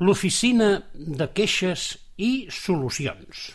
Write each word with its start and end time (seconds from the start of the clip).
l'oficina 0.00 0.68
de 0.94 1.26
queixes 1.36 1.90
i 2.16 2.46
solucions. 2.48 3.50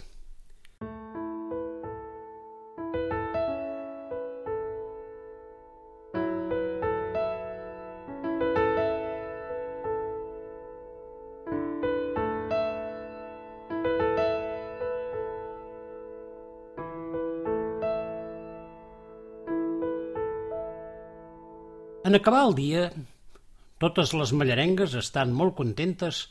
En 22.06 22.14
acabar 22.14 22.44
el 22.46 22.54
dia, 22.54 22.82
totes 23.82 24.14
les 24.14 24.30
mallarengues 24.38 24.94
estan 25.02 25.34
molt 25.34 25.58
contentes 25.58 26.28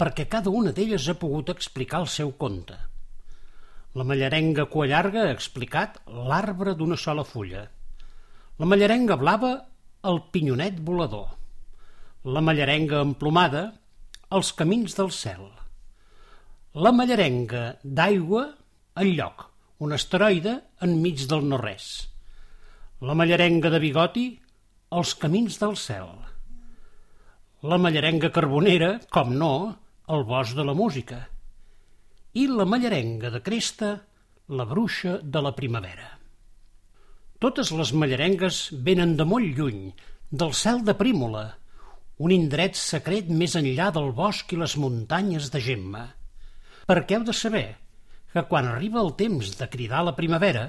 perquè 0.00 0.24
cada 0.32 0.48
una 0.48 0.72
d'elles 0.72 1.08
ha 1.12 1.18
pogut 1.20 1.50
explicar 1.52 2.00
el 2.00 2.08
seu 2.08 2.32
conte. 2.40 2.76
La 3.98 4.06
mallarenga 4.06 4.64
cua 4.72 4.86
llarga 4.88 5.26
ha 5.26 5.34
explicat 5.34 5.98
l'arbre 6.30 6.72
d'una 6.78 6.96
sola 6.96 7.24
fulla. 7.26 7.66
La 8.60 8.68
mallarenga 8.70 9.18
blava, 9.20 9.50
el 10.08 10.22
pinyonet 10.32 10.78
volador. 10.86 11.34
La 12.24 12.40
mallarenga 12.40 13.02
emplomada, 13.04 13.64
els 14.38 14.52
camins 14.56 14.96
del 14.96 15.10
cel. 15.12 15.42
La 16.86 16.92
mallarenga 16.96 17.64
d'aigua, 17.82 18.46
el 19.02 19.12
lloc, 19.18 19.48
un 19.84 19.92
asteroide 19.96 20.54
enmig 20.86 21.26
del 21.28 21.44
no-res. 21.50 21.90
La 23.04 23.16
mallarenga 23.18 23.72
de 23.74 23.82
bigoti, 23.82 24.26
els 24.96 25.12
camins 25.18 25.60
del 25.60 25.76
cel. 25.76 26.08
La 27.68 27.76
mallarenga 27.76 28.30
carbonera, 28.32 28.94
com 29.12 29.34
no, 29.36 29.54
el 30.10 30.24
bosc 30.26 30.56
de 30.58 30.64
la 30.66 30.74
música. 30.74 31.20
I 32.34 32.48
la 32.50 32.64
mallarenga 32.66 33.30
de 33.30 33.40
cresta, 33.46 33.90
la 34.48 34.64
bruixa 34.66 35.18
de 35.22 35.42
la 35.46 35.52
primavera. 35.54 36.08
Totes 37.38 37.70
les 37.78 37.92
mallarengues 37.94 38.56
venen 38.86 39.14
de 39.16 39.26
molt 39.32 39.58
lluny, 39.58 39.84
del 40.30 40.54
cel 40.58 40.82
de 40.88 40.96
Prímola, 40.98 41.44
un 42.18 42.34
indret 42.34 42.74
secret 42.76 43.30
més 43.42 43.54
enllà 43.60 43.88
del 43.94 44.10
bosc 44.16 44.50
i 44.52 44.58
les 44.60 44.74
muntanyes 44.82 45.48
de 45.54 45.62
Gemma. 45.66 46.02
Perquè 46.90 47.16
heu 47.16 47.26
de 47.28 47.34
saber 47.36 47.68
que 48.34 48.44
quan 48.50 48.66
arriba 48.68 49.00
el 49.04 49.14
temps 49.20 49.54
de 49.60 49.68
cridar 49.70 50.02
la 50.06 50.16
primavera, 50.18 50.64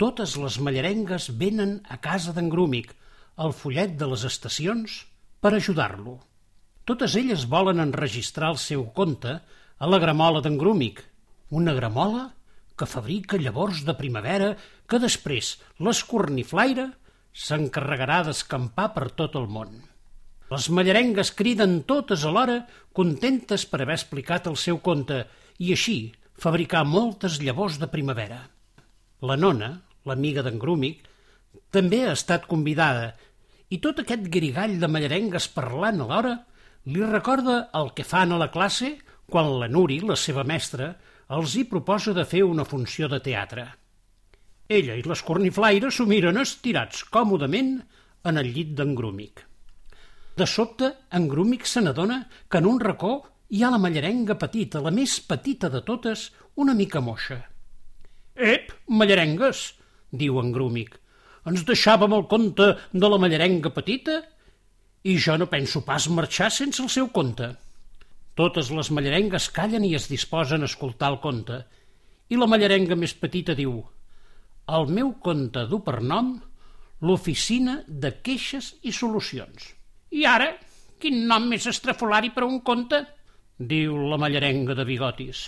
totes 0.00 0.38
les 0.40 0.56
mallarengues 0.64 1.28
venen 1.44 1.76
a 1.92 2.00
casa 2.08 2.32
d'en 2.32 2.48
Grúmic, 2.52 2.96
el 3.36 3.52
follet 3.52 3.94
de 4.00 4.08
les 4.14 4.24
estacions, 4.24 5.02
per 5.44 5.52
ajudar-lo. 5.52 6.16
Totes 6.86 7.16
elles 7.18 7.48
volen 7.50 7.82
enregistrar 7.82 8.52
el 8.54 8.58
seu 8.62 8.84
conte 8.94 9.32
a 9.42 9.88
la 9.90 9.98
gramola 9.98 10.38
d'en 10.42 10.54
Grúmic, 10.60 11.00
una 11.50 11.74
gramola 11.74 12.28
que 12.78 12.86
fabrica 12.86 13.40
llavors 13.42 13.80
de 13.88 13.94
primavera 13.98 14.52
que 14.86 15.00
després 15.02 15.56
l'escorniflaire 15.82 16.86
s'encarregarà 17.46 18.20
d'escampar 18.28 18.92
per 18.94 19.10
tot 19.18 19.34
el 19.34 19.50
món. 19.50 19.74
Les 20.54 20.70
mallarengues 20.70 21.34
criden 21.34 21.80
totes 21.90 22.22
alhora, 22.22 22.60
contentes 22.94 23.66
per 23.66 23.82
haver 23.82 23.98
explicat 23.98 24.46
el 24.46 24.54
seu 24.54 24.78
conte 24.78 25.24
i 25.58 25.74
així 25.74 25.98
fabricar 26.38 26.86
moltes 26.86 27.40
llavors 27.42 27.80
de 27.82 27.90
primavera. 27.90 28.44
La 29.26 29.34
nona, 29.34 29.74
l'amiga 30.06 30.46
d'en 30.46 30.62
Grúmic, 30.62 31.02
també 31.74 32.04
ha 32.06 32.14
estat 32.14 32.46
convidada 32.46 33.16
i 33.74 33.82
tot 33.82 33.98
aquest 33.98 34.28
grigall 34.30 34.78
de 34.78 34.86
mallarengues 34.86 35.50
parlant 35.50 36.04
alhora 36.04 36.36
li 36.86 37.02
recorda 37.02 37.56
el 37.74 37.90
que 37.96 38.06
fan 38.06 38.32
a 38.32 38.38
la 38.38 38.50
classe 38.54 38.92
quan 39.26 39.50
la 39.60 39.66
Nuri, 39.66 39.98
la 40.06 40.16
seva 40.16 40.44
mestra, 40.46 40.92
els 41.34 41.56
hi 41.58 41.64
proposa 41.66 42.14
de 42.14 42.24
fer 42.24 42.44
una 42.46 42.64
funció 42.64 43.08
de 43.10 43.18
teatre. 43.22 43.66
Ella 44.70 44.94
i 44.98 45.02
l'escorniflaire 45.02 45.90
s'ho 45.90 46.06
miren 46.06 46.38
estirats 46.38 47.02
còmodament 47.10 47.72
en 48.26 48.38
el 48.38 48.52
llit 48.54 48.74
d'en 48.78 48.94
Grúmic. 48.98 49.42
De 50.36 50.46
sobte, 50.46 50.92
en 51.10 51.26
Grúmic 51.32 51.66
se 51.66 51.82
n'adona 51.82 52.20
que 52.48 52.62
en 52.62 52.66
un 52.70 52.78
racó 52.80 53.12
hi 53.50 53.62
ha 53.62 53.70
la 53.72 53.82
mallarenga 53.82 54.36
petita, 54.38 54.82
la 54.82 54.94
més 54.94 55.18
petita 55.26 55.70
de 55.72 55.82
totes, 55.86 56.30
una 56.54 56.74
mica 56.74 57.02
moixa. 57.02 57.40
Ep, 58.36 58.72
mallarengues, 58.86 59.66
diu 60.10 60.38
en 60.42 60.52
Grúmic, 60.54 60.98
ens 61.46 61.62
deixàvem 61.66 62.14
el 62.14 62.26
conte 62.30 62.72
de 62.92 63.10
la 63.10 63.18
mallarenga 63.22 63.70
petita 63.74 64.20
i 65.06 65.14
jo 65.22 65.36
no 65.38 65.46
penso 65.46 65.84
pas 65.86 66.08
marxar 66.10 66.50
sense 66.50 66.82
el 66.82 66.90
seu 66.90 67.06
conte. 67.14 67.52
Totes 68.38 68.72
les 68.74 68.90
mallarengues 68.90 69.48
callen 69.54 69.84
i 69.86 69.94
es 69.94 70.08
disposen 70.10 70.66
a 70.66 70.70
escoltar 70.70 71.12
el 71.12 71.20
conte, 71.22 71.60
i 72.28 72.38
la 72.40 72.48
mallarenga 72.50 72.98
més 72.98 73.14
petita 73.14 73.54
diu 73.54 73.78
«El 74.76 74.90
meu 74.90 75.12
conte 75.22 75.62
du 75.70 75.78
per 75.86 76.00
nom 76.02 76.34
l'Oficina 77.06 77.78
de 77.86 78.16
Queixes 78.18 78.72
i 78.82 78.92
Solucions». 78.92 79.70
I 80.10 80.26
ara, 80.26 80.50
quin 80.98 81.22
nom 81.30 81.46
més 81.52 81.70
estrafolari 81.70 82.34
per 82.34 82.42
a 82.42 82.50
un 82.50 82.60
conte? 82.66 83.04
diu 83.56 83.94
la 84.10 84.18
mallarenga 84.20 84.74
de 84.76 84.84
bigotis. 84.84 85.46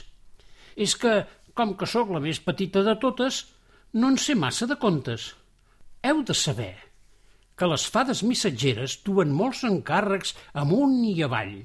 És 0.79 0.95
que, 0.97 1.19
com 1.53 1.75
que 1.77 1.87
sóc 1.91 2.15
la 2.15 2.23
més 2.25 2.39
petita 2.41 2.87
de 2.87 2.95
totes, 3.03 3.43
no 3.99 4.15
en 4.15 4.23
sé 4.23 4.39
massa 4.39 4.71
de 4.71 4.79
contes. 4.81 5.33
Heu 6.07 6.23
de 6.25 6.37
saber 6.47 6.77
que 7.59 7.69
les 7.71 7.85
fades 7.91 8.23
missatgeres 8.23 9.01
duen 9.07 9.35
molts 9.35 9.65
encàrrecs 9.67 10.35
amunt 10.63 11.01
i 11.11 11.17
avall, 11.27 11.57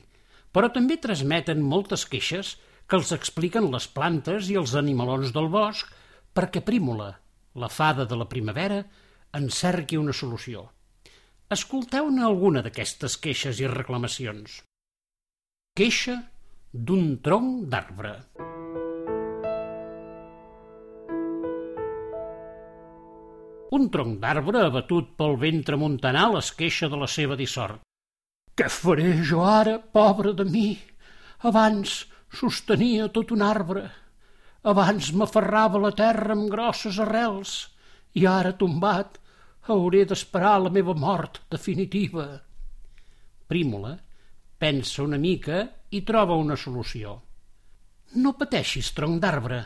però 0.54 0.70
també 0.74 0.98
transmeten 1.02 1.62
moltes 1.74 2.06
queixes 2.09 2.56
que 2.88 2.98
els 3.00 3.14
expliquen 3.16 3.70
les 3.74 3.88
plantes 3.98 4.50
i 4.50 4.58
els 4.62 4.76
animalons 4.80 5.34
del 5.36 5.50
bosc 5.53 5.90
perquè 6.34 6.64
Prímola, 6.66 7.12
la 7.56 7.70
fada 7.70 8.06
de 8.09 8.18
la 8.18 8.30
primavera, 8.30 8.82
en 9.38 9.50
cerqui 9.50 9.98
una 9.98 10.14
solució. 10.14 10.68
Escolteu-ne 11.53 12.26
alguna 12.26 12.64
d'aquestes 12.66 13.18
queixes 13.22 13.62
i 13.62 13.70
reclamacions. 13.70 14.62
Queixa 15.78 16.18
d'un 16.74 17.16
tronc 17.26 17.70
d'arbre. 17.70 18.18
Un 23.73 23.88
tronc 23.89 24.19
d'arbre 24.22 24.59
abatut 24.67 25.13
pel 25.17 25.31
vent 25.41 25.63
tramuntanal 25.66 26.35
es 26.38 26.51
queixa 26.57 26.89
de 26.91 26.97
la 27.03 27.07
seva 27.09 27.38
dissort. 27.39 27.79
Què 28.53 28.67
faré 28.69 29.16
jo 29.25 29.39
ara, 29.50 29.79
pobre 29.97 30.34
de 30.38 30.45
mi? 30.45 30.67
Abans 31.50 32.03
sostenia 32.41 33.07
tot 33.16 33.34
un 33.34 33.41
arbre. 33.41 33.88
Abans 34.73 35.09
m'aferrava 35.17 35.81
la 35.81 35.94
terra 36.03 36.35
amb 36.38 36.51
grosses 36.53 37.01
arrels 37.07 37.56
i 38.22 38.28
ara 38.29 38.53
tombat 38.61 39.17
hauré 39.73 40.05
d'esperar 40.05 40.53
la 40.61 40.73
meva 40.78 40.94
mort 40.94 41.41
definitiva. 41.57 42.28
Prímola 43.50 43.97
pensa 44.61 45.01
una 45.01 45.17
mica 45.17 45.66
i 45.90 46.05
troba 46.05 46.38
una 46.45 46.59
solució. 46.67 47.17
No 48.22 48.38
pateixis, 48.38 48.94
tronc 48.94 49.17
d'arbre. 49.23 49.63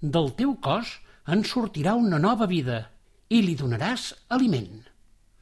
Del 0.00 0.32
teu 0.40 0.56
cos 0.56 0.98
en 1.28 1.44
sortirà 1.44 2.00
una 2.00 2.26
nova 2.30 2.48
vida– 2.48 2.84
i 3.30 3.42
li 3.42 3.54
donaràs 3.58 4.12
aliment. 4.36 4.84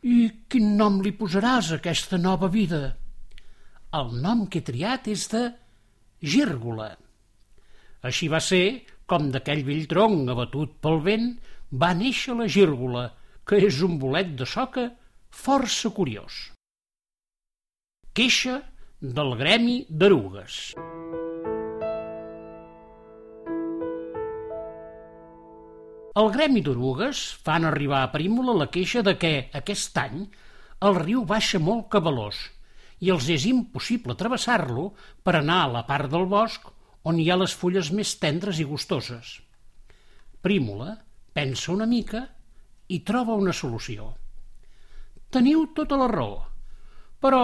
I 0.04 0.46
quin 0.48 0.74
nom 0.78 1.00
li 1.04 1.14
posaràs 1.16 1.72
a 1.72 1.78
aquesta 1.80 2.18
nova 2.20 2.48
vida? 2.52 2.82
El 3.94 4.16
nom 4.20 4.46
que 4.48 4.60
he 4.60 4.66
triat 4.66 5.08
és 5.12 5.28
de 5.32 5.44
Gírgola. 6.24 6.90
Així 8.04 8.28
va 8.32 8.40
ser 8.40 8.64
com 9.10 9.30
d'aquell 9.32 9.64
vell 9.64 9.86
tronc 9.88 10.30
abatut 10.32 10.76
pel 10.84 11.00
vent 11.04 11.30
va 11.84 11.92
néixer 11.96 12.36
la 12.38 12.48
gírgola, 12.48 13.08
que 13.44 13.60
és 13.68 13.80
un 13.84 13.98
bolet 14.00 14.34
de 14.38 14.48
soca 14.48 14.88
força 15.44 15.90
curiós. 15.92 16.50
Queixa 18.14 18.60
del 19.00 19.34
gremi 19.40 19.82
d'erugues. 19.90 20.62
El 26.20 26.28
gremi 26.30 26.60
d'orugues 26.62 27.20
fan 27.42 27.64
arribar 27.66 28.04
a 28.04 28.10
Prímola 28.12 28.52
la 28.54 28.68
queixa 28.74 29.00
de 29.02 29.16
que, 29.18 29.32
aquest 29.60 29.96
any, 29.98 30.20
el 30.86 30.98
riu 31.00 31.24
baixa 31.26 31.58
molt 31.58 31.88
cabalós 31.90 32.38
i 33.02 33.10
els 33.10 33.26
és 33.34 33.46
impossible 33.50 34.14
travessar-lo 34.20 34.84
per 35.26 35.34
anar 35.38 35.56
a 35.64 35.72
la 35.72 35.82
part 35.88 36.12
del 36.12 36.28
bosc 36.30 36.68
on 37.10 37.18
hi 37.18 37.26
ha 37.30 37.38
les 37.40 37.54
fulles 37.58 37.90
més 37.90 38.12
tendres 38.22 38.60
i 38.62 38.66
gustoses. 38.68 39.32
Prímola 40.44 40.92
pensa 41.34 41.72
una 41.74 41.88
mica 41.90 42.22
i 42.94 43.00
troba 43.08 43.34
una 43.40 43.54
solució. 43.62 44.12
Teniu 45.34 45.64
tota 45.74 45.98
la 45.98 46.06
raó, 46.12 46.36
però 47.18 47.42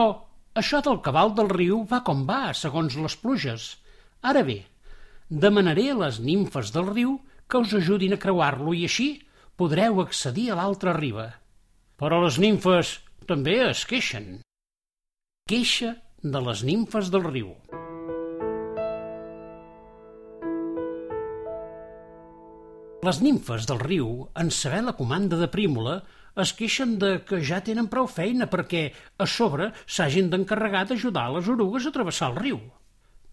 això 0.62 0.78
del 0.86 1.02
cabal 1.02 1.34
del 1.34 1.50
riu 1.50 1.82
va 1.90 2.04
com 2.06 2.22
va, 2.28 2.54
segons 2.54 2.94
les 3.02 3.18
pluges. 3.18 3.66
Ara 4.22 4.46
bé, 4.46 4.60
demanaré 5.26 5.88
a 5.90 5.98
les 6.04 6.22
nimfes 6.22 6.70
del 6.76 6.86
riu 6.94 7.18
que 7.50 7.58
us 7.58 7.74
ajudin 7.74 8.14
a 8.14 8.20
creuar-lo 8.22 8.74
i 8.78 8.86
així 8.86 9.08
podreu 9.60 10.00
accedir 10.00 10.50
a 10.50 10.58
l'altra 10.60 10.94
riba. 10.96 11.26
Però 12.00 12.22
les 12.22 12.38
nimfes 12.40 12.94
també 13.28 13.58
es 13.66 13.82
queixen. 13.90 14.38
Queixa 15.50 15.96
de 16.22 16.40
les 16.46 16.62
nimfes 16.64 17.10
del 17.12 17.26
riu. 17.26 17.52
Les 23.00 23.20
nimfes 23.24 23.64
del 23.68 23.78
riu, 23.80 24.08
en 24.36 24.50
saber 24.52 24.82
la 24.84 24.96
comanda 24.96 25.38
de 25.40 25.48
Prímola, 25.48 26.00
es 26.40 26.52
queixen 26.56 26.98
de 27.00 27.14
que 27.26 27.40
ja 27.44 27.62
tenen 27.64 27.88
prou 27.92 28.08
feina 28.08 28.46
perquè 28.52 28.82
a 29.18 29.26
sobre 29.26 29.70
s'hagin 29.86 30.28
d'encarregar 30.32 30.84
d'ajudar 30.88 31.30
les 31.36 31.48
orugues 31.48 31.88
a 31.88 31.94
travessar 31.94 32.30
el 32.32 32.36
riu. 32.44 32.60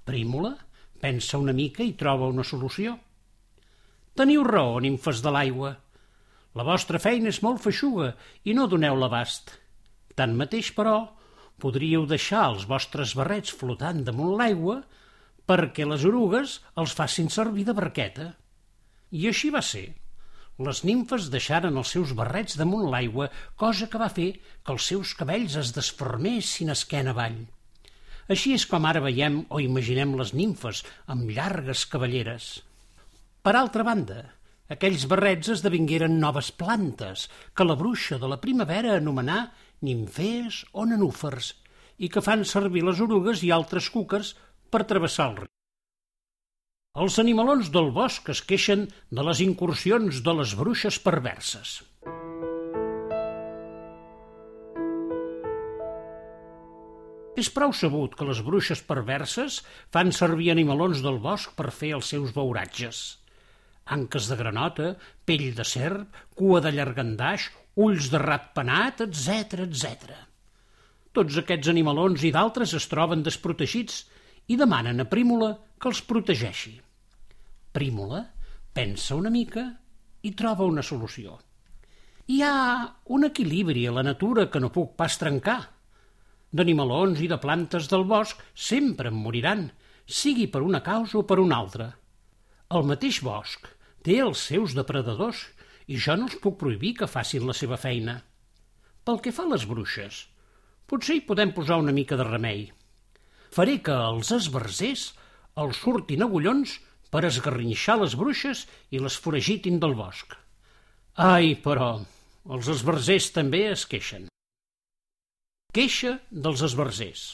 Prímola 0.07 0.55
pensa 1.03 1.37
una 1.37 1.53
mica 1.53 1.83
i 1.83 1.93
troba 1.99 2.31
una 2.31 2.47
solució. 2.47 2.95
Teniu 4.17 4.41
raó, 4.47 4.79
nimfes 4.81 5.19
de 5.21 5.29
l'aigua. 5.29 5.75
La 6.57 6.63
vostra 6.65 6.97
feina 6.97 7.29
és 7.29 7.37
molt 7.45 7.61
feixuga 7.61 8.07
i 8.49 8.55
no 8.57 8.63
doneu 8.71 8.95
l'abast. 8.97 9.51
Tanmateix, 10.17 10.71
però, 10.73 10.95
podríeu 11.61 12.07
deixar 12.09 12.47
els 12.49 12.65
vostres 12.71 13.13
barrets 13.19 13.53
flotant 13.59 14.01
damunt 14.07 14.33
l'aigua 14.39 14.79
perquè 15.51 15.85
les 15.85 16.07
orugues 16.09 16.57
els 16.81 16.97
facin 16.97 17.29
servir 17.29 17.67
de 17.67 17.77
barqueta. 17.77 18.31
I 19.13 19.29
així 19.29 19.51
va 19.53 19.61
ser. 19.61 19.85
Les 20.65 20.81
nimfes 20.89 21.29
deixaren 21.29 21.77
els 21.77 21.93
seus 21.93 22.15
barrets 22.17 22.57
damunt 22.57 22.89
l'aigua, 22.89 23.29
cosa 23.55 23.85
que 23.85 24.01
va 24.01 24.09
fer 24.09 24.31
que 24.41 24.73
els 24.73 24.87
seus 24.89 25.13
cabells 25.19 25.59
es 25.61 25.75
desfermessin 25.77 26.73
esquena 26.73 27.13
avall. 27.13 27.43
Així 28.33 28.57
és 28.57 28.65
com 28.65 28.89
ara 28.89 29.05
veiem 29.05 29.43
o 29.53 29.61
imaginem 29.61 30.17
les 30.17 30.33
nimfes 30.33 30.81
amb 31.05 31.29
llargues 31.37 31.85
cavalleres. 31.93 32.55
Per 33.47 33.53
altra 33.55 33.83
banda, 33.87 34.17
aquells 34.75 35.05
barrets 35.07 35.47
esdevingueren 35.53 36.17
noves 36.19 36.49
plantes 36.51 37.21
que 37.55 37.63
la 37.63 37.77
bruixa 37.79 38.17
de 38.19 38.27
la 38.27 38.37
primavera 38.41 38.97
anomenà 38.99 39.37
nimfers 39.87 40.57
o 40.73 40.83
nenúfers 40.89 41.53
i 42.03 42.09
que 42.11 42.23
fan 42.25 42.41
servir 42.49 42.81
les 42.83 42.99
orugues 43.05 43.45
i 43.47 43.51
altres 43.55 43.85
cuques 43.93 44.33
per 44.67 44.81
travessar 44.89 45.29
el 45.29 45.37
riu. 45.37 45.51
Els 46.99 47.19
animalons 47.23 47.69
del 47.71 47.87
bosc 47.95 48.27
es 48.33 48.41
queixen 48.49 48.83
de 49.19 49.25
les 49.29 49.39
incursions 49.45 50.19
de 50.25 50.33
les 50.41 50.55
bruixes 50.63 50.97
perverses. 51.05 51.77
És 57.39 57.51
prou 57.55 57.71
sabut 57.71 58.19
que 58.19 58.27
les 58.27 58.43
bruixes 58.43 58.83
perverses 58.91 59.61
fan 59.95 60.11
servir 60.19 60.51
animalons 60.51 60.99
del 61.07 61.21
bosc 61.29 61.55
per 61.55 61.71
fer 61.79 61.93
els 62.01 62.11
seus 62.11 62.35
beuratges. 62.35 63.05
Anques 63.95 64.27
de 64.27 64.35
granota, 64.35 64.93
pell 65.25 65.53
de 65.55 65.63
serp, 65.63 66.15
cua 66.35 66.59
de 66.63 66.73
llargandaix, 66.75 67.47
ulls 67.77 68.09
de 68.11 68.19
rat 68.21 68.51
penat, 68.57 69.03
etc 69.05 69.63
etc. 69.67 70.15
Tots 71.13 71.37
aquests 71.41 71.69
animalons 71.71 72.23
i 72.27 72.33
d'altres 72.33 72.73
es 72.77 72.87
troben 72.91 73.23
desprotegits 73.25 74.03
i 74.51 74.57
demanen 74.59 75.03
a 75.03 75.07
Prímola 75.09 75.53
que 75.79 75.89
els 75.91 76.01
protegeixi. 76.05 76.75
Prímola 77.73 78.23
pensa 78.73 79.15
una 79.17 79.31
mica 79.33 79.63
i 80.25 80.33
troba 80.37 80.67
una 80.67 80.83
solució. 80.83 81.37
Hi 82.27 82.41
ha 82.43 82.53
un 83.15 83.23
equilibri 83.29 83.85
a 83.87 83.93
la 83.95 84.03
natura 84.03 84.49
que 84.51 84.59
no 84.59 84.73
puc 84.73 84.95
pas 84.99 85.15
trencar. 85.21 85.59
D'animalons 86.51 87.21
i 87.23 87.29
de 87.31 87.37
plantes 87.39 87.87
del 87.91 88.03
bosc 88.09 88.41
sempre 88.53 89.11
em 89.13 89.21
moriran, 89.23 89.67
sigui 90.07 90.47
per 90.51 90.63
una 90.65 90.83
causa 90.83 91.21
o 91.21 91.25
per 91.29 91.39
una 91.39 91.59
altra. 91.61 91.87
El 92.75 92.83
mateix 92.87 93.21
bosc 93.23 93.67
té 94.07 94.21
els 94.23 94.39
seus 94.49 94.71
depredadors 94.71 95.43
i 95.91 95.99
jo 95.99 96.15
no 96.15 96.29
els 96.29 96.39
puc 96.39 96.55
prohibir 96.61 96.93
que 97.01 97.11
facin 97.11 97.43
la 97.47 97.55
seva 97.57 97.75
feina. 97.81 98.21
Pel 99.03 99.19
que 99.23 99.33
fa 99.35 99.43
a 99.43 99.51
les 99.51 99.65
bruixes, 99.67 100.21
potser 100.87 101.17
hi 101.17 101.25
podem 101.27 101.51
posar 101.55 101.79
una 101.83 101.95
mica 101.95 102.15
de 102.19 102.27
remei. 102.27 102.69
Faré 103.51 103.77
que 103.83 103.95
els 104.11 104.31
esbarzers 104.35 105.09
els 105.59 105.79
surtin 105.83 106.23
agullons 106.23 106.77
per 107.11 107.25
esgarrinxar 107.27 107.97
les 107.99 108.15
bruixes 108.19 108.65
i 108.95 109.01
les 109.03 109.17
foragitin 109.19 109.79
del 109.83 109.95
bosc. 109.99 110.35
Ai, 111.27 111.55
però, 111.63 111.89
els 112.47 112.69
esbarzers 112.71 113.31
també 113.35 113.65
es 113.71 113.83
queixen. 113.91 114.27
Queixa 115.75 116.13
dels 116.31 116.63
esbarzers. 116.67 117.25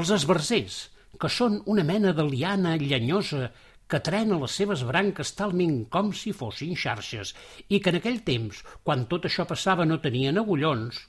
Els 0.00 0.12
esbarzers, 0.14 0.78
que 1.20 1.28
són 1.28 1.60
una 1.74 1.84
mena 1.84 2.14
de 2.16 2.24
liana 2.26 2.76
llenyosa 2.80 3.50
que 3.90 4.00
trena 4.06 4.38
les 4.40 4.54
seves 4.60 4.84
branques 4.86 5.32
talment 5.38 5.80
com 5.94 6.12
si 6.16 6.32
fossin 6.40 6.76
xarxes 6.82 7.32
i 7.68 7.80
que 7.82 7.90
en 7.92 7.98
aquell 7.98 8.20
temps, 8.26 8.60
quan 8.86 9.08
tot 9.10 9.26
això 9.26 9.46
passava, 9.50 9.86
no 9.86 9.98
tenien 10.04 10.38
agullons, 10.38 11.00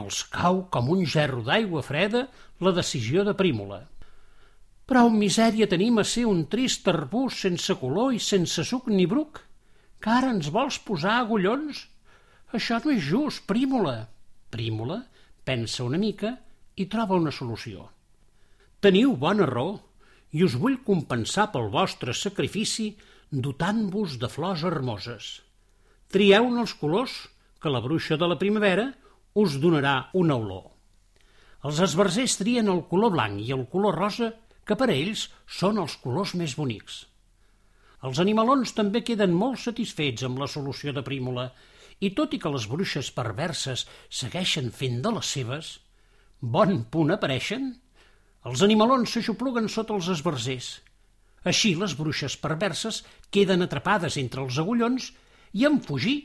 els 0.00 0.22
cau 0.34 0.64
com 0.74 0.90
un 0.94 1.04
gerro 1.14 1.44
d'aigua 1.46 1.82
freda 1.86 2.26
la 2.66 2.72
decisió 2.74 3.24
de 3.26 3.34
Prímola. 3.38 3.84
Prou 4.90 5.10
misèria 5.14 5.68
tenim 5.70 6.00
a 6.02 6.06
ser 6.12 6.26
un 6.26 6.44
trist 6.50 6.88
arbús 6.90 7.38
sense 7.46 7.76
color 7.78 8.16
i 8.16 8.18
sense 8.22 8.64
suc 8.66 8.90
ni 8.90 9.06
bruc, 9.06 9.38
que 10.02 10.10
ara 10.10 10.32
ens 10.34 10.50
vols 10.50 10.80
posar 10.82 11.20
agullons? 11.20 11.84
Això 12.58 12.80
no 12.84 12.90
és 12.96 13.06
just, 13.06 13.46
Prímola. 13.46 13.96
Prímola 14.50 14.98
pensa 15.46 15.86
una 15.86 15.98
mica 16.02 16.34
i 16.74 16.90
troba 16.90 17.18
una 17.22 17.30
solució. 17.30 17.86
Teniu 18.80 19.10
bona 19.20 19.44
raó 19.44 19.74
i 20.32 20.40
us 20.46 20.54
vull 20.56 20.78
compensar 20.86 21.50
pel 21.52 21.66
vostre 21.72 22.14
sacrifici 22.16 22.86
dotant-vos 23.30 24.14
de 24.22 24.28
flors 24.32 24.62
hermoses. 24.64 25.26
Trieu-ne 26.08 26.62
els 26.62 26.72
colors 26.80 27.16
que 27.60 27.72
la 27.72 27.82
bruixa 27.84 28.16
de 28.16 28.28
la 28.30 28.38
primavera 28.40 28.86
us 29.42 29.58
donarà 29.60 29.96
una 30.16 30.38
olor. 30.40 30.70
Els 31.68 31.82
esbarzers 31.84 32.38
trien 32.40 32.72
el 32.72 32.80
color 32.88 33.12
blanc 33.12 33.42
i 33.44 33.52
el 33.52 33.66
color 33.68 33.98
rosa, 34.00 34.30
que 34.64 34.78
per 34.80 34.88
a 34.88 34.96
ells 34.96 35.26
són 35.60 35.76
els 35.82 35.98
colors 36.00 36.32
més 36.40 36.56
bonics. 36.56 37.02
Els 38.08 38.22
animalons 38.24 38.72
també 38.72 39.04
queden 39.04 39.36
molt 39.36 39.60
satisfets 39.60 40.24
amb 40.24 40.40
la 40.40 40.48
solució 40.48 40.96
de 40.96 41.04
Prímola 41.04 41.50
i 42.00 42.14
tot 42.16 42.32
i 42.32 42.40
que 42.40 42.54
les 42.56 42.64
bruixes 42.70 43.12
perverses 43.12 43.84
segueixen 44.08 44.72
fent 44.72 45.02
de 45.04 45.12
les 45.18 45.36
seves, 45.36 45.74
bon 46.40 46.78
punt 46.88 47.12
apareixen, 47.12 47.74
els 48.48 48.62
animalons 48.64 49.12
s'aixopluguen 49.12 49.68
sota 49.68 49.92
els 49.96 50.08
esbarzers. 50.14 50.68
Així 51.50 51.74
les 51.76 51.94
bruixes 51.96 52.36
perverses 52.40 53.02
queden 53.32 53.64
atrapades 53.64 54.16
entre 54.20 54.44
els 54.44 54.58
agullons 54.60 55.10
i 55.56 55.66
en 55.68 55.80
fugir 55.84 56.16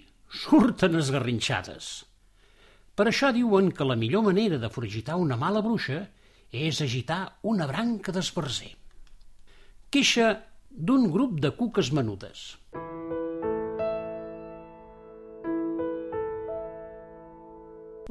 surten 0.44 0.96
esgarrinxades. 1.00 1.90
Per 2.96 3.08
això 3.10 3.32
diuen 3.36 3.72
que 3.76 3.88
la 3.88 3.98
millor 4.00 4.24
manera 4.28 4.60
de 4.60 4.72
foragitar 4.72 5.18
una 5.20 5.36
mala 5.40 5.64
bruixa 5.64 6.06
és 6.56 6.80
agitar 6.82 7.22
una 7.44 7.68
branca 7.68 8.14
d'esbarzer. 8.16 8.72
Queixa 9.92 10.30
d'un 10.72 11.10
grup 11.12 11.40
de 11.44 11.52
cuques 11.56 11.92
menudes. 11.92 12.56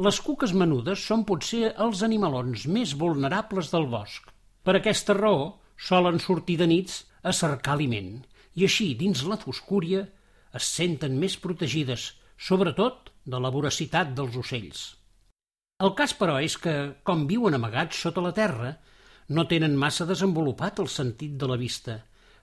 Les 0.03 0.17
cuques 0.19 0.51
menudes 0.59 1.03
són 1.07 1.21
potser 1.23 1.69
els 1.79 2.01
animalons 2.03 2.65
més 2.67 2.97
vulnerables 2.99 3.69
del 3.71 3.85
bosc. 3.93 4.27
Per 4.67 4.75
aquesta 4.75 5.15
raó, 5.15 5.61
solen 5.79 6.19
sortir 6.19 6.57
de 6.59 6.67
nits 6.67 7.05
a 7.23 7.31
cercar 7.31 7.77
aliment 7.77 8.25
i 8.59 8.67
així, 8.67 8.89
dins 8.99 9.23
la 9.31 9.39
foscúria, 9.39 10.03
es 10.51 10.67
senten 10.67 11.15
més 11.19 11.37
protegides, 11.39 12.09
sobretot 12.35 13.13
de 13.25 13.39
la 13.39 13.53
voracitat 13.55 14.11
dels 14.19 14.35
ocells. 14.43 14.83
El 15.79 15.95
cas, 15.95 16.15
però, 16.19 16.41
és 16.43 16.59
que, 16.59 16.75
com 17.07 17.27
viuen 17.31 17.55
amagats 17.55 18.03
sota 18.03 18.23
la 18.23 18.35
terra, 18.35 18.75
no 19.31 19.47
tenen 19.47 19.79
massa 19.79 20.07
desenvolupat 20.11 20.83
el 20.83 20.91
sentit 20.91 21.39
de 21.39 21.47
la 21.51 21.59
vista. 21.59 22.01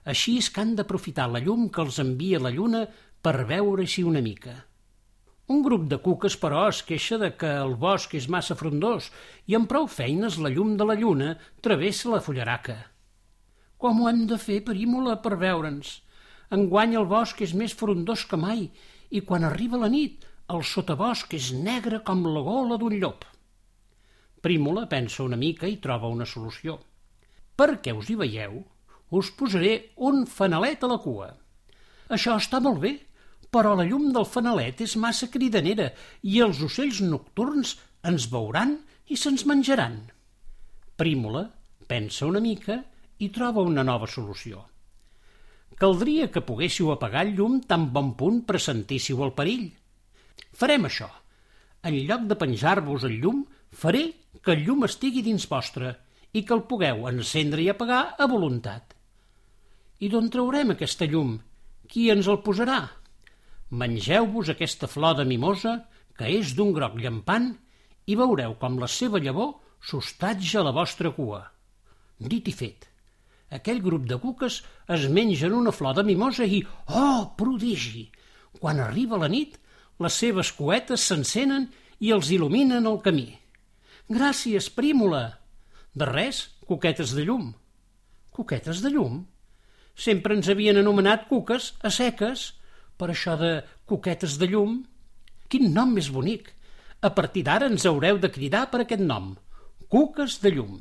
Així 0.08 0.38
és 0.40 0.48
que 0.48 0.64
han 0.64 0.74
d'aprofitar 0.76 1.28
la 1.28 1.44
llum 1.44 1.68
que 1.68 1.84
els 1.84 2.00
envia 2.00 2.40
la 2.40 2.52
lluna 2.52 2.86
per 3.20 3.44
veure-s'hi 3.48 4.08
una 4.08 4.24
mica. 4.24 4.56
Un 5.52 5.60
grup 5.64 5.82
de 5.90 5.98
cuques, 6.00 6.38
però, 6.40 6.62
es 6.70 6.80
queixa 6.88 7.18
de 7.20 7.28
que 7.36 7.48
el 7.64 7.74
bosc 7.80 8.14
és 8.16 8.28
massa 8.34 8.54
frondós 8.56 9.10
i 9.50 9.56
amb 9.58 9.68
prou 9.68 9.88
feines 9.90 10.38
la 10.40 10.52
llum 10.54 10.76
de 10.80 10.86
la 10.88 10.96
lluna 10.96 11.34
travessa 11.66 12.08
la 12.12 12.20
fullaraca. 12.24 12.76
Com 13.82 14.00
ho 14.00 14.08
hem 14.08 14.22
de 14.30 14.38
fer, 14.40 14.62
Prímola, 14.64 15.18
per 15.24 15.34
veure'ns? 15.42 15.98
Enguany 16.56 16.96
el 17.00 17.08
bosc 17.10 17.42
és 17.44 17.52
més 17.58 17.74
frondós 17.76 18.24
que 18.30 18.38
mai 18.40 18.64
i 19.10 19.20
quan 19.28 19.44
arriba 19.44 19.80
la 19.82 19.92
nit 19.92 20.24
el 20.56 20.64
sotabosc 20.68 21.36
és 21.36 21.50
negre 21.68 22.00
com 22.06 22.24
la 22.28 22.42
gola 22.48 22.78
d'un 22.80 22.96
llop. 23.02 23.28
Prímola 24.44 24.88
pensa 24.90 25.26
una 25.26 25.38
mica 25.40 25.68
i 25.68 25.78
troba 25.84 26.10
una 26.12 26.26
solució. 26.28 26.78
Perquè 27.56 27.92
us 27.96 28.08
hi 28.10 28.16
veieu, 28.24 28.60
us 29.12 29.30
posaré 29.36 29.74
un 30.08 30.24
fanalet 30.26 30.82
a 30.82 30.92
la 30.92 31.00
cua. 31.04 31.32
Això 32.08 32.40
està 32.40 32.60
molt 32.60 32.80
bé, 32.82 32.96
però 33.52 33.74
la 33.76 33.84
llum 33.84 34.08
del 34.16 34.24
fanalet 34.24 34.80
és 34.86 34.96
massa 34.96 35.28
cridanera 35.32 35.90
i 36.24 36.40
els 36.40 36.62
ocells 36.64 37.02
nocturns 37.04 37.76
ens 38.08 38.28
veuran 38.32 38.78
i 39.12 39.18
se'ns 39.20 39.44
menjaran. 39.48 39.98
Prímola 40.96 41.44
pensa 41.88 42.26
una 42.26 42.40
mica 42.40 42.78
i 43.20 43.28
troba 43.34 43.64
una 43.68 43.84
nova 43.84 44.08
solució. 44.08 44.62
Caldria 45.76 46.30
que 46.32 46.44
poguéssiu 46.46 46.92
apagar 46.92 47.26
el 47.26 47.34
llum 47.36 47.60
tan 47.68 47.90
bon 47.92 48.14
punt 48.16 48.40
pressentíssiu 48.48 49.20
el 49.26 49.34
perill. 49.36 49.68
Farem 50.52 50.88
això. 50.88 51.10
en 51.82 51.96
lloc 52.06 52.26
de 52.30 52.36
penjar-vos 52.38 53.04
el 53.04 53.16
llum, 53.18 53.44
faré 53.72 54.02
que 54.40 54.52
el 54.52 54.60
llum 54.62 54.84
estigui 54.86 55.22
dins 55.26 55.48
vostre 55.50 55.96
i 56.32 56.44
que 56.46 56.54
el 56.54 56.62
pugueu 56.70 57.08
encendre 57.08 57.62
i 57.62 57.68
apagar 57.68 58.14
a 58.18 58.26
voluntat. 58.30 58.94
I 59.98 60.08
d'on 60.08 60.30
traurem 60.30 60.70
aquesta 60.70 61.08
llum? 61.10 61.40
Qui 61.90 62.08
ens 62.14 62.28
el 62.30 62.38
posarà? 62.46 63.01
Mengeu-vos 63.72 64.50
aquesta 64.52 64.84
flor 64.84 65.16
de 65.16 65.24
mimosa, 65.24 65.78
que 66.18 66.28
és 66.28 66.52
d'un 66.56 66.74
groc 66.76 66.98
llampant, 67.00 67.54
i 68.04 68.16
veureu 68.20 68.58
com 68.60 68.76
la 68.80 68.88
seva 68.90 69.20
llavor 69.22 69.54
s'hostatja 69.80 70.64
la 70.66 70.74
vostra 70.76 71.12
cua. 71.16 71.40
Dit 72.20 72.50
i 72.52 72.54
fet. 72.56 72.84
Aquell 73.52 73.80
grup 73.84 74.04
de 74.08 74.18
cuques 74.20 74.60
es 74.96 75.08
mengen 75.08 75.56
una 75.56 75.72
flor 75.72 75.96
de 75.96 76.04
mimosa 76.04 76.44
i, 76.44 76.62
oh, 76.88 77.32
prodigi! 77.36 78.10
Quan 78.60 78.80
arriba 78.80 79.18
la 79.20 79.32
nit, 79.32 79.56
les 80.00 80.20
seves 80.20 80.52
cuetes 80.56 81.08
s'encenen 81.08 81.68
i 82.04 82.12
els 82.12 82.30
il·luminen 82.34 82.88
el 82.88 83.00
camí. 83.04 83.28
Gràcies, 84.12 84.68
prímula! 84.72 85.24
De 85.96 86.08
res, 86.08 86.46
coquetes 86.68 87.12
de 87.16 87.24
llum. 87.24 87.52
Coquetes 88.32 88.80
de 88.84 88.92
llum? 88.92 89.22
Sempre 89.96 90.36
ens 90.36 90.48
havien 90.48 90.80
anomenat 90.80 91.28
cuques 91.28 91.72
a 91.84 91.92
seques, 91.92 92.52
per 93.02 93.10
això 93.10 93.34
de 93.34 93.52
coquetes 93.90 94.38
de 94.38 94.46
llum. 94.52 94.76
Quin 95.50 95.72
nom 95.74 95.90
més 95.98 96.12
bonic! 96.14 96.52
A 97.02 97.10
partir 97.10 97.42
d'ara 97.48 97.66
ens 97.66 97.82
haureu 97.90 98.20
de 98.22 98.30
cridar 98.30 98.68
per 98.70 98.84
aquest 98.84 99.02
nom. 99.02 99.32
Cuques 99.90 100.38
de 100.44 100.52
llum. 100.54 100.76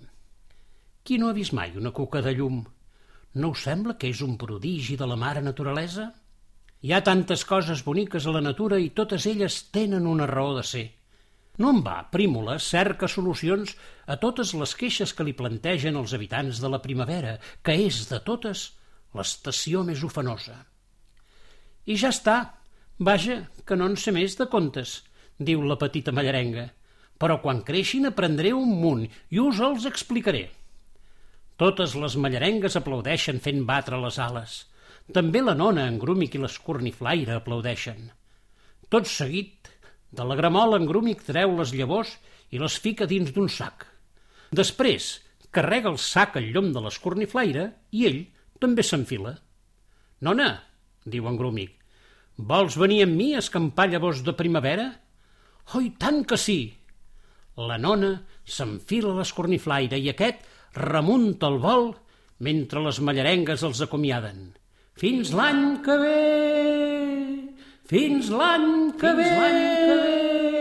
Qui 1.02 1.18
no 1.18 1.32
ha 1.32 1.34
vist 1.34 1.56
mai 1.58 1.74
una 1.82 1.90
cuca 1.98 2.22
de 2.22 2.36
llum? 2.38 2.62
No 3.42 3.50
us 3.56 3.66
sembla 3.66 3.98
que 3.98 4.12
és 4.14 4.22
un 4.22 4.38
prodigi 4.38 5.00
de 5.00 5.08
la 5.10 5.18
mare 5.18 5.42
naturalesa? 5.42 6.12
Hi 6.86 6.94
ha 6.94 7.02
tantes 7.08 7.42
coses 7.50 7.82
boniques 7.88 8.28
a 8.28 8.36
la 8.38 8.46
natura 8.46 8.78
i 8.78 8.94
totes 9.02 9.26
elles 9.26 9.58
tenen 9.74 10.06
una 10.06 10.30
raó 10.30 10.54
de 10.60 10.66
ser. 10.74 10.88
No 11.58 11.74
en 11.74 11.82
va, 11.86 11.98
Prímula 12.14 12.60
cerca 12.62 13.10
solucions 13.10 13.74
a 14.06 14.20
totes 14.22 14.54
les 14.62 14.76
queixes 14.78 15.14
que 15.18 15.26
li 15.26 15.34
plantegen 15.34 15.98
els 15.98 16.14
habitants 16.14 16.62
de 16.62 16.70
la 16.70 16.82
primavera, 16.86 17.40
que 17.66 17.82
és, 17.88 18.06
de 18.14 18.22
totes, 18.30 18.68
l'estació 19.18 19.82
més 19.90 20.06
ofenosa. 20.06 20.62
I 21.86 21.98
ja 21.98 22.12
està. 22.14 22.38
Vaja, 23.02 23.38
que 23.66 23.78
no 23.78 23.88
en 23.90 23.98
sé 23.98 24.14
més 24.14 24.38
de 24.38 24.46
contes, 24.50 25.02
diu 25.38 25.64
la 25.66 25.80
petita 25.82 26.14
mallarenga. 26.14 26.68
Però 27.22 27.38
quan 27.42 27.62
creixin 27.66 28.10
aprendré 28.10 28.52
un 28.58 28.76
munt 28.82 29.06
i 29.30 29.40
us 29.42 29.62
els 29.62 29.88
explicaré. 29.90 30.48
Totes 31.62 31.94
les 31.98 32.18
mallarengues 32.18 32.78
aplaudeixen 32.78 33.42
fent 33.42 33.66
batre 33.70 34.00
les 34.02 34.18
ales. 34.22 34.56
També 35.14 35.42
la 35.42 35.54
nona, 35.58 35.86
en 35.90 36.00
Grúmic 36.02 36.38
i 36.38 36.42
l'escorniflaire 36.42 37.36
aplaudeixen. 37.38 38.10
Tot 38.90 39.10
seguit, 39.10 39.70
de 40.12 40.26
la 40.28 40.36
gramola 40.36 40.80
en 40.82 40.88
Grúmic 40.90 41.22
treu 41.28 41.54
les 41.58 41.74
llavors 41.78 42.16
i 42.52 42.60
les 42.62 42.78
fica 42.84 43.08
dins 43.08 43.30
d'un 43.36 43.50
sac. 43.50 43.86
Després, 44.52 45.14
carrega 45.56 45.92
el 45.92 46.00
sac 46.02 46.36
al 46.40 46.50
llom 46.52 46.72
de 46.76 46.84
l'escorniflaire 46.84 47.70
i 47.96 48.06
ell 48.10 48.20
també 48.60 48.84
s'enfila. 48.84 49.38
Nona, 50.28 50.50
diu 51.06 51.28
en 51.30 51.38
Grúmic, 51.40 51.74
vols 52.38 52.78
venir 52.80 53.02
amb 53.06 53.18
mi 53.18 53.32
a 53.36 53.42
escampar 53.42 53.90
llavors 53.92 54.22
de 54.26 54.36
primavera? 54.38 54.88
Oh, 55.74 55.82
i 55.82 55.92
tant 56.00 56.24
que 56.28 56.38
sí! 56.38 56.60
La 57.58 57.78
nona 57.78 58.14
s'enfila 58.48 59.12
a 59.12 59.20
l'escorniflaire 59.20 60.00
i 60.00 60.10
aquest 60.12 60.46
remunta 60.78 61.50
el 61.52 61.60
vol 61.62 61.92
mentre 62.42 62.82
les 62.86 63.02
mallarengues 63.04 63.64
els 63.68 63.84
acomiaden. 63.86 64.50
Fins 64.98 65.34
l'any 65.38 65.78
que 65.86 66.00
ve! 66.02 66.18
Fins 67.92 68.32
l'any 68.32 68.92
que, 68.98 69.14
ve! 69.18 69.30
L'any 69.36 69.62
que 69.86 70.02
ve! 70.02 70.61